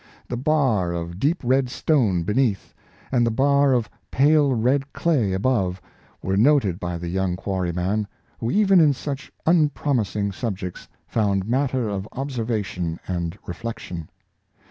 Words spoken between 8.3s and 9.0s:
who even in